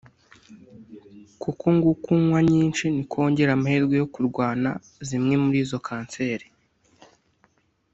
[1.41, 4.69] kuko ngo uko unywa nyinshi niko wongera amahirwe yo kurwana
[5.07, 6.47] zimwe muri izo kanseri